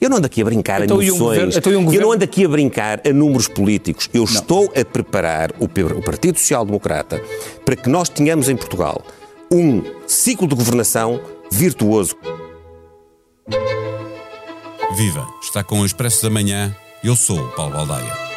[0.00, 1.20] Eu não ando aqui a brincar então, a noções.
[1.20, 1.94] Um governo, então, um governo...
[1.94, 4.08] Eu não ando aqui a brincar a números políticos.
[4.14, 4.32] Eu não.
[4.32, 7.22] estou a preparar o, o Partido Social Democrata
[7.64, 9.04] para que nós tenhamos em Portugal
[9.52, 11.20] um ciclo de governação
[11.52, 12.16] virtuoso.
[14.96, 15.26] Viva!
[15.42, 16.74] Está com o Expresso da Manhã.
[17.04, 18.29] Eu sou o Paulo Baldaia.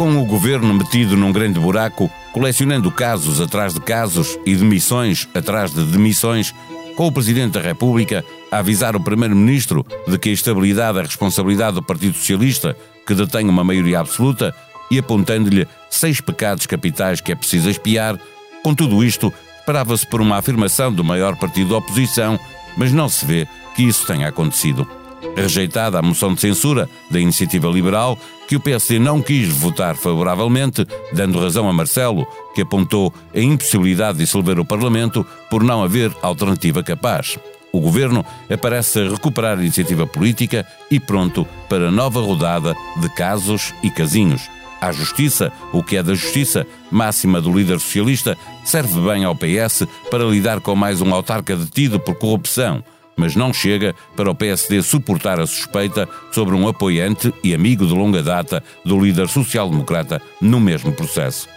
[0.00, 5.74] Com o governo metido num grande buraco, colecionando casos atrás de casos e demissões atrás
[5.74, 6.54] de demissões,
[6.96, 11.74] com o Presidente da República a avisar o Primeiro-Ministro de que a estabilidade é responsabilidade
[11.74, 12.74] do Partido Socialista,
[13.06, 14.54] que detém uma maioria absoluta,
[14.90, 18.18] e apontando-lhe seis pecados capitais que é preciso espiar,
[18.64, 22.40] com tudo isto, esperava-se por uma afirmação do maior partido da oposição,
[22.74, 23.46] mas não se vê
[23.76, 24.88] que isso tenha acontecido.
[25.36, 30.86] Rejeitada a moção de censura da Iniciativa Liberal, que o PSD não quis votar favoravelmente,
[31.12, 36.14] dando razão a Marcelo, que apontou a impossibilidade de dissolver o Parlamento por não haver
[36.22, 37.38] alternativa capaz.
[37.72, 43.72] O governo aparece a recuperar a iniciativa política e pronto para nova rodada de casos
[43.82, 44.48] e casinhos.
[44.80, 49.86] A justiça, o que é da justiça, máxima do líder socialista, serve bem ao PS
[50.10, 52.82] para lidar com mais um autarca detido por corrupção
[53.16, 57.92] mas não chega para o PSD suportar a suspeita sobre um apoiante e amigo de
[57.92, 61.48] longa data do líder social-democrata no mesmo processo.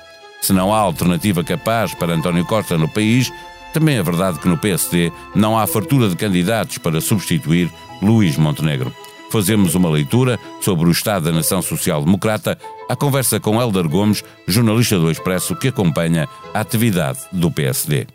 [0.41, 3.31] Se não há alternativa capaz para António Costa no país,
[3.73, 8.93] também é verdade que no PSD não há fartura de candidatos para substituir Luís Montenegro.
[9.31, 12.55] Fazemos uma leitura sobre o estado da nação social-democrata
[12.87, 18.05] à conversa com Helder Gomes, jornalista do Expresso que acompanha a atividade do PSD.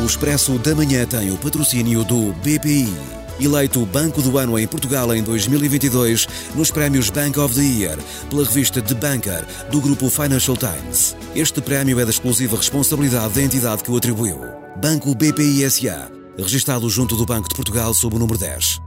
[0.00, 2.88] O Expresso da Manhã tem o patrocínio do BPI.
[3.38, 7.98] Eleito Banco do Ano em Portugal em 2022 nos prémios Bank of the Year
[8.30, 11.14] pela revista The Banker do grupo Financial Times.
[11.36, 14.40] Este prémio é da exclusiva responsabilidade da entidade que o atribuiu.
[14.80, 18.80] Banco BPI SA, registado junto do Banco de Portugal sob o número 10.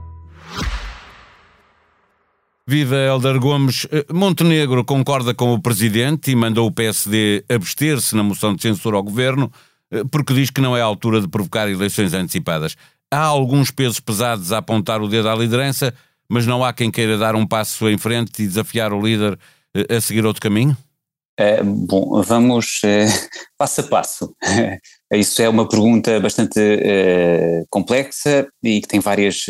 [2.66, 3.86] Viva Helder Gomes.
[3.92, 8.96] Eh, Montenegro concorda com o presidente e mandou o PSD abster-se na moção de censura
[8.96, 9.52] ao governo.
[9.92, 12.76] Eh, porque diz que não é a altura de provocar eleições antecipadas.
[13.10, 15.94] Há alguns pesos pesados a apontar o dedo à liderança,
[16.28, 19.38] mas não há quem queira dar um passo em frente e desafiar o líder
[19.76, 20.76] eh, a seguir outro caminho?
[21.38, 23.06] É, bom, vamos é,
[23.58, 24.34] passo a passo.
[25.12, 29.46] Isso é uma pergunta bastante é, complexa e que tem várias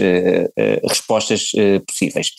[0.86, 1.50] respostas
[1.88, 2.32] possíveis.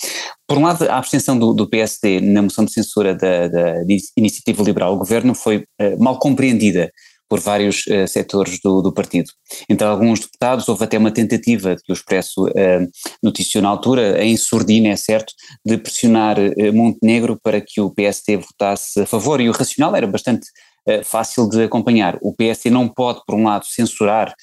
[0.47, 3.73] Por um lado, a abstenção do, do PSD na moção de censura da, da
[4.15, 5.65] Iniciativa Liberal ao Governo foi
[5.97, 6.91] mal compreendida
[7.29, 9.29] por vários uh, setores do, do, partido.
[9.69, 12.87] Entre alguns deputados houve até uma tentativa que o Expresso uh,
[13.21, 15.33] noticiou na altura, em surdina, é certo,
[15.65, 20.07] de pressionar uh, Montenegro para que o PST votasse a favor e o racional era
[20.07, 20.47] bastante
[20.87, 22.17] uh, fácil de acompanhar.
[22.21, 24.33] O PST não pode, por um lado, censurar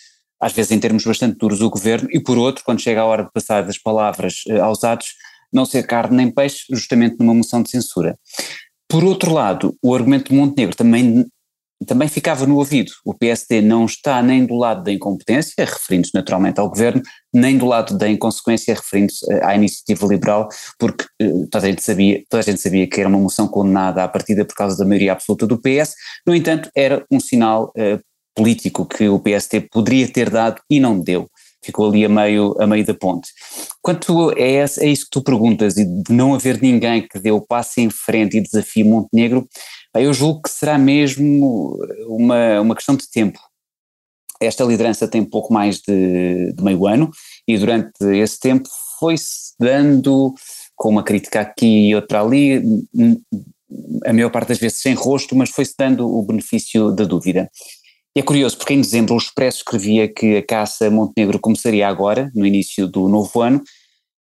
[0.41, 3.25] às vezes em termos bastante duros o governo e por outro, quando chega a hora
[3.25, 5.15] de passar das palavras aos atos,
[5.50, 8.19] não ser carne nem peixe, justamente numa moção de censura.
[8.89, 11.25] Por outro lado, o argumento de Montenegro também
[11.87, 12.93] também ficava no ouvido.
[13.05, 17.03] O PSD não está nem do lado da incompetência, referindo-se naturalmente ao governo,
[17.33, 20.49] nem do lado da inconsequência, referindo-se eh, à iniciativa liberal,
[20.79, 24.05] porque uh, toda, a gente sabia, toda a gente sabia que era uma moção condenada
[24.05, 25.95] à partida por causa da maioria absoluta do PS.
[26.27, 28.01] No entanto, era um sinal uh,
[28.35, 31.29] político que o PSD poderia ter dado e não deu.
[31.65, 33.31] Ficou ali a meio, a meio da ponte.
[33.81, 37.31] Quanto a, esse, a isso que tu perguntas e de não haver ninguém que dê
[37.31, 39.49] o passo em frente e desafie Montenegro,
[40.03, 43.38] eu julgo que será mesmo uma, uma questão de tempo.
[44.41, 47.10] Esta liderança tem pouco mais de, de meio ano
[47.47, 48.69] e durante esse tempo
[48.99, 50.34] foi-se dando,
[50.75, 52.62] com uma crítica aqui e outra ali,
[54.05, 57.50] a maior parte das vezes sem rosto, mas foi-se dando o benefício da dúvida.
[58.16, 62.31] E é curioso, porque em dezembro o Expresso escrevia que a caça Montenegro começaria agora,
[62.34, 63.62] no início do novo ano,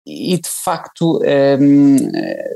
[0.06, 1.20] e de facto
[1.60, 1.98] um,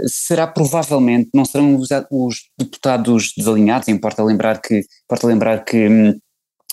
[0.08, 6.19] será provavelmente, não serão os, os, deputados desalinhados, importa lembrar que, importa lembrar que um,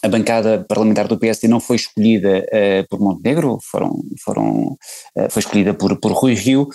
[0.03, 4.77] a bancada parlamentar do PSD não foi escolhida uh, por Montenegro, foram, foram,
[5.17, 6.69] uh, foi escolhida por, por Rui Rio,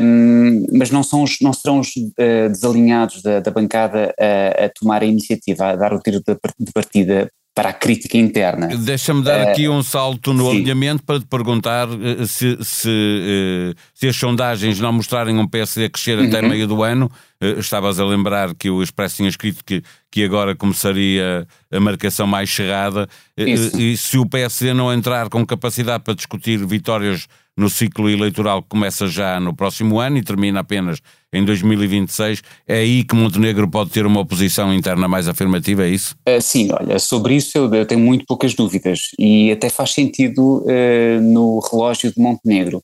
[0.00, 4.68] um, mas não, são os, não serão os uh, desalinhados da, da bancada a, a,
[4.68, 8.66] tomar a iniciativa, a dar o tiro de partida para a crítica interna.
[8.66, 10.58] Deixa-me dar uh, aqui um salto no sim.
[10.58, 15.88] alinhamento para te perguntar uh, se, se, uh, se, as sondagens não mostrarem um PSD
[15.88, 16.26] crescer uhum.
[16.26, 17.10] até meio do ano.
[17.56, 19.82] estavas a lembrar que o Expresso tinha escrito que,
[20.12, 23.08] que agora começaria a marcação mais cerrada.
[23.38, 27.26] e se o PSD não entrar com capacidade para discutir vitórias
[27.56, 31.00] no ciclo eleitoral que começa já no próximo ano e termina apenas
[31.36, 36.16] em 2026, é aí que Montenegro pode ter uma oposição interna mais afirmativa, é isso?
[36.28, 40.64] Uh, sim, olha, sobre isso eu, eu, tenho muito poucas dúvidas e até faz sentido
[40.64, 42.82] uh, no relógio de Montenegro,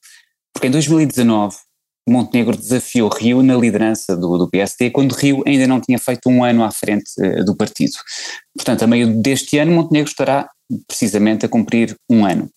[0.53, 1.57] porque em 2019
[2.09, 6.45] Montenegro desafiou Rio na liderança do, do PSD, quando Rio ainda não tinha feito um
[6.45, 7.93] ano à frente uh, do partido.
[8.57, 10.49] Portanto, a meio deste ano, Montenegro estará
[10.87, 12.51] precisamente a cumprir um ano.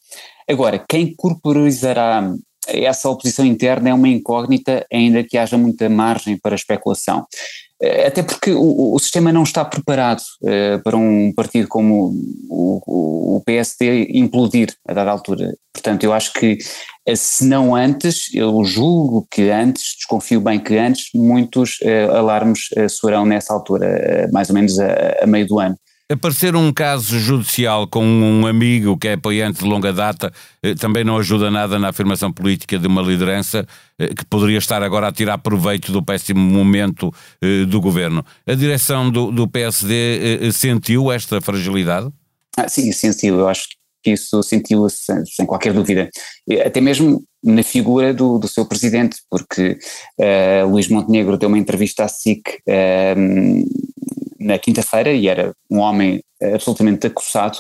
[0.49, 2.33] Agora, quem corporizará
[2.67, 7.25] essa oposição interna é uma incógnita, ainda que haja muita margem para especulação.
[7.81, 12.13] Eh, até porque o, o sistema não está preparado uh, para um partido como
[12.49, 15.53] o, o, PSD implodir a dada altura.
[15.73, 16.57] Portanto, eu acho que,
[17.05, 22.69] eh, se não antes, eu julgo que antes, desconfio bem que antes, muitos uh, alarmes
[22.77, 25.77] uh, soarão nessa altura, mais ou menos a, a meio do ano.
[26.07, 30.31] Aparecer um caso judicial com um amigo que é apoiante de longa data
[30.61, 33.65] eh, também não ajuda nada na afirmação política de uma liderança
[33.97, 37.11] eh, que poderia estar agora a tirar proveito do péssimo momento
[37.41, 38.23] eh, do governo.
[38.45, 42.07] A direção do, do PSD sentiu esta fragilidade?
[42.55, 43.39] Ah, sim, sentiu.
[43.39, 43.67] Eu acho
[44.03, 46.11] que isso sentiu sem, sem qualquer dúvida.
[46.63, 49.77] Até mesmo na figura do, do seu presidente, porque
[50.19, 54.04] uh, Luís Montenegro deu uma entrevista à SIC uh,
[54.45, 57.57] na quinta-feira e era um homem absolutamente acossado,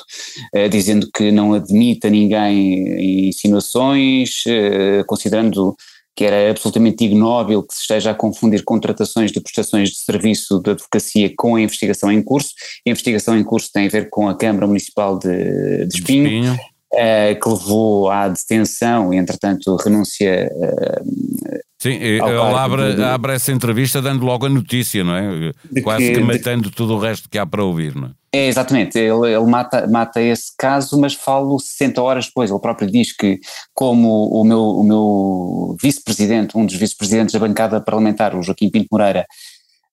[0.53, 5.75] eh, dizendo que não admite a ninguém insinuações, eh, considerando
[6.15, 10.71] que era absolutamente ignóbil que se esteja a confundir contratações de prestações de serviço de
[10.71, 12.53] advocacia com a investigação em curso.
[12.87, 16.57] A investigação em curso tem a ver com a Câmara Municipal de, de Espinho, Espinho.
[16.93, 24.01] Uh, que levou à detenção e, entretanto, renúncia uh, Sim, ele abre, abre essa entrevista
[24.01, 25.51] dando logo a notícia, não é?
[25.69, 26.75] De Quase que, que matando de...
[26.75, 28.11] tudo o resto que há para ouvir, não é?
[28.33, 32.49] É, exatamente, ele, ele mata, mata esse caso, mas falo 60 horas depois.
[32.49, 33.39] Ele próprio diz que,
[33.73, 38.87] como o meu, o meu vice-presidente, um dos vice-presidentes da bancada parlamentar, o Joaquim Pinto
[38.91, 39.25] Moreira,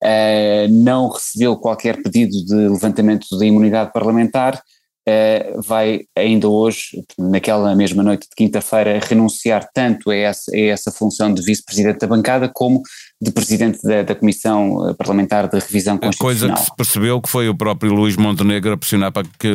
[0.02, 4.62] uh, não recebeu qualquer pedido de levantamento da imunidade parlamentar,
[5.08, 10.92] Uh, vai ainda hoje, naquela mesma noite de quinta-feira, renunciar tanto a essa, a essa
[10.92, 12.82] função de vice-presidente da bancada como
[13.20, 16.54] de presidente da, da, Comissão eh, Parlamentar de Revisão Constitucional.
[16.54, 19.48] A coisa que se percebeu que foi o próprio Luís Montenegro a pressionar para que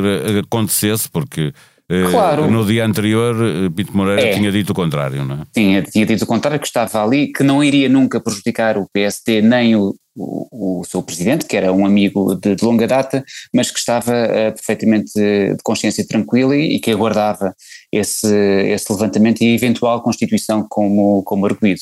[0.44, 1.54] acontecesse, porque
[2.12, 2.52] Claro.
[2.52, 3.34] No dia anterior,
[3.74, 4.34] Pinto Moreira é.
[4.34, 5.42] tinha dito o contrário, não é?
[5.54, 9.42] Tinha, tinha dito o contrário, que estava ali, que não iria nunca prejudicar o PSD
[9.42, 13.24] nem o, o, o seu presidente, que era um amigo de, de longa data,
[13.54, 17.54] mas que estava uh, perfeitamente de consciência tranquila e, e, que aguardava
[17.92, 18.28] esse,
[18.70, 21.82] esse levantamento e eventual constituição como, como arguído.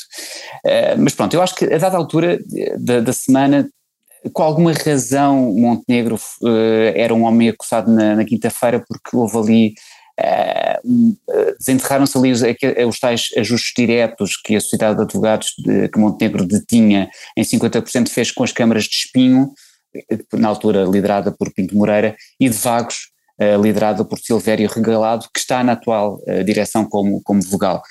[0.66, 2.40] Uh, mas pronto, eu acho que a dada altura
[2.78, 3.68] da, da semana
[4.34, 6.48] com alguma razão Montenegro uh,
[6.96, 9.74] era um homem acusado na, na quinta-feira porque houve ali
[11.60, 12.42] desenterraram-se ali os,
[12.88, 18.10] os tais ajustes diretos que a Sociedade de Advogados de, que Montenegro detinha em 50%
[18.10, 19.52] fez com as câmaras de Espinho,
[20.34, 23.10] na altura liderada por Pinto Moreira, e de Vagos,
[23.62, 27.82] liderada por Silvério Regalado, que está na atual direção como, como vogal.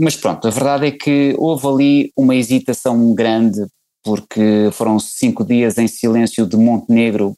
[0.00, 3.66] Mas pronto, a verdade é que houve ali uma hesitação grande
[4.06, 7.36] porque foram cinco dias em silêncio de Montenegro,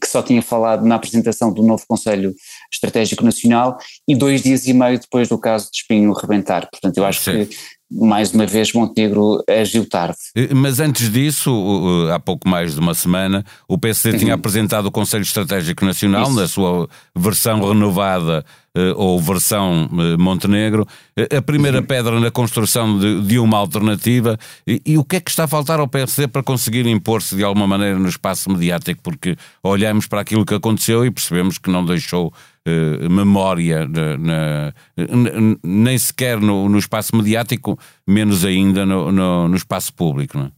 [0.00, 2.34] que só tinha falado na apresentação do novo Conselho
[2.72, 6.68] Estratégico Nacional, e dois dias e meio depois do caso de Espinho rebentar.
[6.70, 7.46] Portanto, eu acho Sim.
[7.46, 7.56] que
[7.90, 10.18] mais uma vez Montenegro agiu tarde.
[10.34, 14.18] Eh, mas antes disso, há pouco mais de uma semana, o PSD uhum.
[14.18, 16.40] tinha apresentado o Conselho Estratégico Nacional Isso.
[16.40, 18.44] na sua versão renovada
[18.78, 20.86] eh, ou versão eh, Montenegro,
[21.36, 21.84] a primeira uhum.
[21.84, 24.38] pedra na construção de, de uma alternativa.
[24.66, 27.42] E, e, o que é que está a faltar ao PSD para conseguir impor-se de
[27.42, 29.02] alguma maneira no espaço mediático?
[29.02, 32.32] Porque olhamos para aquilo que aconteceu e percebemos que não deixou
[33.10, 34.74] memória na, na,
[35.64, 40.38] nem sequer no, no, espaço mediático, menos ainda no, no, no espaço público.
[40.38, 40.50] Não é?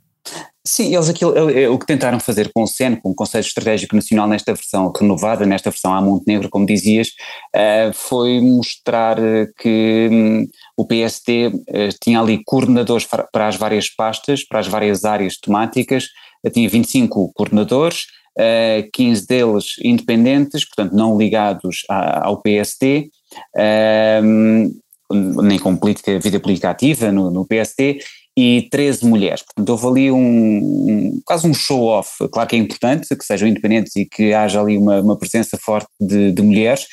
[0.62, 1.32] Sim, eles aquilo,
[1.72, 5.46] o que tentaram fazer com o CEN, com o Conselho Estratégico Nacional, nesta versão renovada,
[5.46, 7.08] nesta versão à Montenegro, como dizias,
[7.56, 9.16] uh, foi mostrar
[9.58, 10.46] que um,
[10.76, 11.54] o PST uh,
[12.02, 16.08] tinha ali coordenadores para as várias pastas, para as várias áreas temáticas,
[16.52, 18.02] tinha 25 coordenadores,
[18.38, 22.40] uh, eh, 15 deles independentes, portanto não ligados ao uh,
[25.10, 28.00] nem com política, vida política ativa no, no PST,
[28.36, 29.42] e 13 mulheres.
[29.42, 32.10] Portanto, houve ali um, um quase um show-off.
[32.32, 35.88] Claro que é importante que sejam independentes e que haja ali uma, uma presença forte
[36.00, 36.84] de, de mulheres,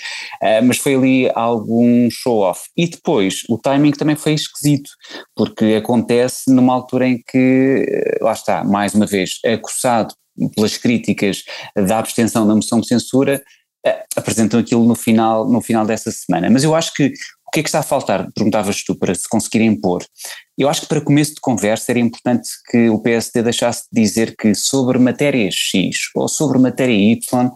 [0.41, 2.63] uh, mas foi ali algum show-off.
[2.75, 4.89] E depois, o timing também foi esquisito,
[5.35, 7.85] porque acontece numa altura em que,
[8.21, 10.13] lá está, mais uma vez, acusado
[10.55, 11.43] pelas críticas
[11.75, 13.41] da abstenção da moção de censura,
[13.85, 16.49] eh, apresentam aquilo no final, no final dessa semana.
[16.49, 17.11] Mas eu acho que
[17.47, 20.05] o que é que está a faltar, perguntavas tu, para se conseguir impor?
[20.57, 24.35] Eu acho que para começo de conversa era importante que o PSD deixasse de dizer
[24.35, 27.51] que sobre matéria X ou sobre matéria Y uh,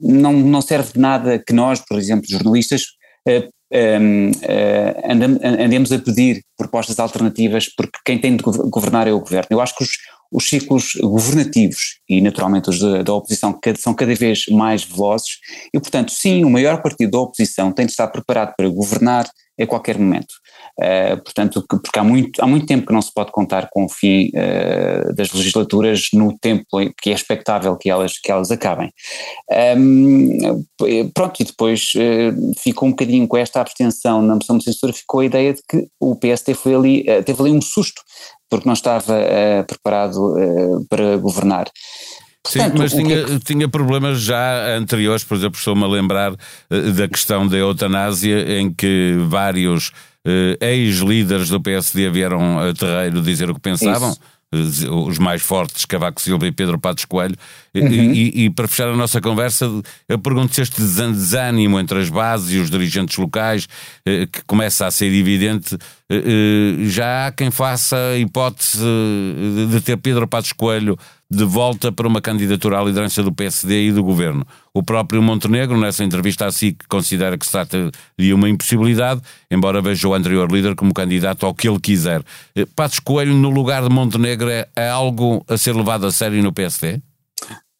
[0.00, 2.82] não, não serve de nada que nós, por exemplo, jornalistas,
[3.28, 9.20] uh, um, uh, andemos a pedir propostas alternativas porque quem tem de governar é o
[9.20, 9.48] governo.
[9.50, 9.90] Eu acho que os,
[10.32, 15.38] os ciclos governativos e naturalmente os da, da oposição são cada vez mais velozes
[15.74, 19.28] e, portanto, sim, o maior partido da oposição tem de estar preparado para governar
[19.60, 20.32] a qualquer momento.
[20.80, 23.88] Uh, portanto, porque há muito, há muito tempo que não se pode contar com o
[23.88, 26.64] fim uh, das legislaturas no tempo
[27.00, 28.90] que é expectável que elas, que elas acabem.
[29.76, 30.64] Um,
[31.14, 35.20] pronto, e depois uh, ficou um bocadinho com esta abstenção na moção de censura, ficou
[35.20, 38.00] a ideia de que o PST foi ali, teve ali um susto,
[38.52, 39.14] porque não estava
[39.66, 40.20] preparado
[40.90, 41.70] para governar.
[42.42, 43.38] Portanto, Sim, mas tinha, é que...
[43.38, 46.32] tinha problemas já anteriores, por exemplo, estou-me a lembrar
[46.68, 53.48] da questão da eutanásia, em que vários uh, ex-líderes do PSD vieram a terreiro dizer
[53.48, 54.10] o que pensavam.
[54.10, 54.20] Isso
[54.52, 57.36] os mais fortes, Cavaco Silva e Pedro Patos Coelho.
[57.74, 57.88] Uhum.
[57.88, 59.66] E, e, para fechar a nossa conversa,
[60.06, 63.66] eu pergunto se este desânimo entre as bases e os dirigentes locais,
[64.04, 65.78] eh, que começa a ser evidente,
[66.10, 68.84] eh, já há quem faça a hipótese
[69.70, 70.98] de ter Pedro Patos Coelho
[71.32, 74.46] de volta para uma candidatura à liderança do PSD e do governo.
[74.74, 79.80] O próprio Montenegro, nessa entrevista a si, considera que se trata de uma impossibilidade, embora
[79.80, 82.22] veja o anterior líder como candidato ao que ele quiser.
[82.54, 86.42] Eh, Passos Coelho, no lugar de Montenegro, é, é algo a ser levado a sério
[86.42, 87.00] no PSD?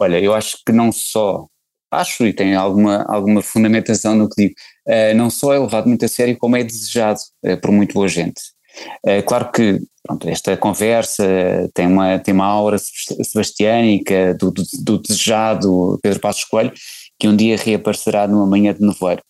[0.00, 1.46] Olha, eu acho que não só,
[1.90, 4.54] acho e tem alguma, alguma fundamentação no que digo,
[4.88, 8.08] uh, não só é levado muito a sério, como é desejado uh, por muito boa
[8.08, 8.40] gente.
[9.06, 11.24] Uh, claro que pronto, esta conversa
[11.74, 16.72] tem uma, tem uma aura sebastiânica do, do, do desejado Pedro Passos Coelho,
[17.18, 19.22] que um dia reaparecerá numa manhã de nevoeiro.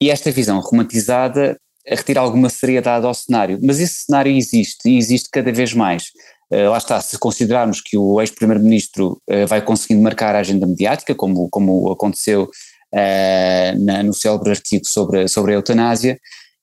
[0.00, 5.28] E esta visão romantizada retira alguma seriedade ao cenário, mas esse cenário existe e existe
[5.32, 6.10] cada vez mais.
[6.50, 11.14] Uh, lá está, se considerarmos que o ex-primeiro-ministro uh, vai conseguindo marcar a agenda mediática,
[11.14, 16.18] como, como aconteceu uh, na, no célebre artigo sobre, sobre a eutanásia,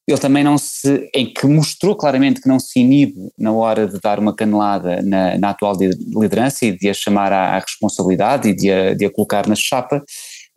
[0.08, 4.00] ele também não se, em que mostrou claramente que não se inibe na hora de
[4.00, 8.56] dar uma canelada na, na atual liderança e de a chamar à, à responsabilidade e
[8.56, 10.04] de a, de a colocar na chapa,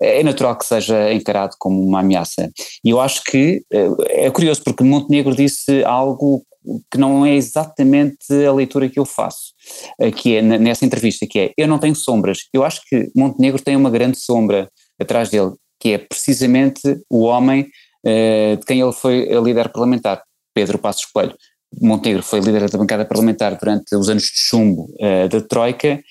[0.01, 2.51] é natural que seja encarado como uma ameaça.
[2.85, 6.45] E eu acho que é, é curioso porque Montenegro disse algo
[6.91, 9.55] que não é exatamente a leitura que eu faço,
[10.01, 12.41] eh, que é nessa entrevista, que é, eu não tenho sombras.
[12.53, 14.69] Eu acho que Montenegro tem uma grande sombra
[15.01, 17.69] atrás dele, que é precisamente o homem eh,
[18.05, 20.23] de quem ele foi líder parlamentar,
[20.55, 21.35] Pedro Passos Coelho.
[21.81, 26.03] Montenegro foi líder da bancada parlamentar durante os anos de chumbo uh, da Troika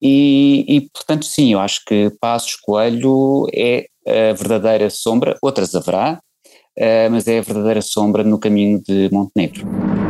[0.00, 6.20] e, e, portanto, sim, eu acho que Passos Coelho é a verdadeira sombra, outras haverá,
[7.08, 10.01] mas é a verdadeira sombra no caminho de Montenegro.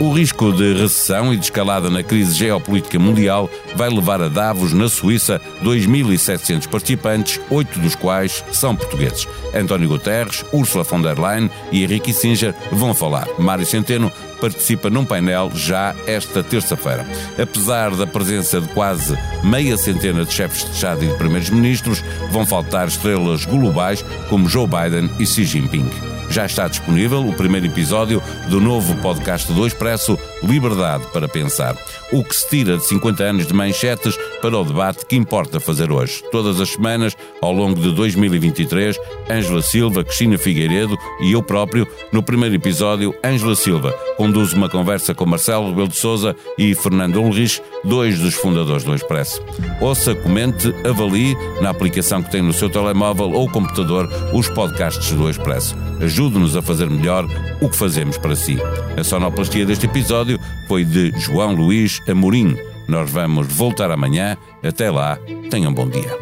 [0.00, 4.72] O risco de recessão e de escalada na crise geopolítica mundial vai levar a Davos,
[4.72, 9.28] na Suíça, 2.700 participantes, oito dos quais são portugueses.
[9.54, 13.28] António Guterres, Ursula von der Leyen e Henrique Singer vão falar.
[13.38, 17.06] Mário Centeno participa num painel já esta terça-feira.
[17.38, 19.14] Apesar da presença de quase
[19.44, 24.66] meia centena de chefes de Estado e de primeiros-ministros, vão faltar estrelas globais como Joe
[24.66, 30.18] Biden e Xi Jinping já está disponível o primeiro episódio do novo podcast do Expresso
[30.42, 31.76] Liberdade para Pensar.
[32.12, 35.92] O que se tira de 50 anos de manchetes para o debate que importa fazer
[35.92, 36.22] hoje.
[36.32, 38.98] Todas as semanas, ao longo de 2023,
[39.30, 45.14] Ângela Silva, Cristina Figueiredo e eu próprio, no primeiro episódio, Ângela Silva conduz uma conversa
[45.14, 49.42] com Marcelo Rebelo de Souza e Fernando Ulrich, dois dos fundadores do Expresso.
[49.80, 55.30] Ouça, comente, avalie na aplicação que tem no seu telemóvel ou computador os podcasts do
[55.30, 55.74] Expresso.
[56.02, 57.26] Ajude-nos a fazer melhor
[57.60, 58.58] o que fazemos para si.
[58.96, 59.86] A sonoplastia deste
[60.30, 62.56] episódio foi de João Luís Amorim.
[62.86, 64.36] Nós vamos voltar amanhã.
[64.62, 65.18] Até lá,
[65.50, 66.16] tenham um bom dia.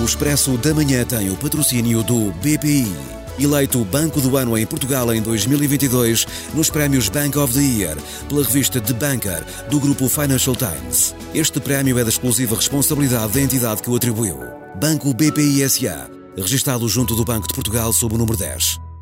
[0.00, 2.92] O Expresso da Manhã tem o patrocínio do BPI.
[3.36, 7.96] Eleito Banco do Ano em Portugal em 2022 nos prémios Bank of the Year
[8.28, 11.14] pela revista The Banker do grupo Financial Times.
[11.34, 14.38] Este prémio é da exclusiva responsabilidade da entidade que o atribuiu.
[14.80, 18.93] Banco BPI SA, registado junto do Banco de Portugal sob o número 10.